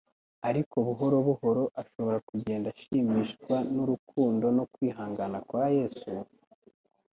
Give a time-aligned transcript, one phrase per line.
[0.49, 6.09] Ariko buhoro buhoro ashobora kugenda ashimishwa n'urukundo no kwihangana kwa Yesu,